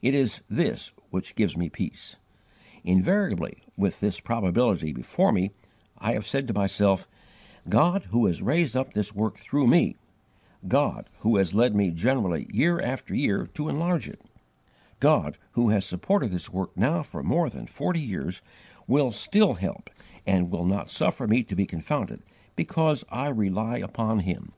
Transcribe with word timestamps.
It 0.00 0.14
is 0.14 0.40
this 0.48 0.94
which 1.10 1.34
gives 1.34 1.58
me 1.58 1.68
peace.... 1.68 2.16
Invariably, 2.84 3.64
with 3.76 4.00
this 4.00 4.18
probability 4.18 4.94
before 4.94 5.30
me, 5.30 5.50
I 5.98 6.14
have 6.14 6.26
said 6.26 6.48
to 6.48 6.54
myself: 6.54 7.06
'God 7.68 8.04
who 8.04 8.24
has 8.24 8.40
raised 8.40 8.78
up 8.78 8.94
this 8.94 9.14
work 9.14 9.36
through 9.36 9.66
me; 9.66 9.96
God 10.66 11.10
who 11.20 11.36
has 11.36 11.52
led 11.52 11.74
me 11.74 11.90
generally 11.90 12.48
year 12.50 12.80
after 12.80 13.14
year 13.14 13.46
to 13.48 13.68
enlarge 13.68 14.08
it; 14.08 14.22
God, 15.00 15.36
who 15.52 15.68
has 15.68 15.84
supported 15.84 16.30
this 16.30 16.48
work 16.48 16.74
now 16.78 17.02
for 17.02 17.22
more 17.22 17.50
than 17.50 17.66
forty 17.66 18.00
years, 18.00 18.40
will 18.86 19.10
still 19.10 19.52
help 19.52 19.90
and 20.26 20.50
will 20.50 20.64
not 20.64 20.90
suffer 20.90 21.28
me 21.28 21.42
to 21.42 21.54
be 21.54 21.66
confounded, 21.66 22.22
because 22.56 23.04
I 23.10 23.28
rely 23.28 23.76
upon 23.80 24.20
Him. 24.20 24.52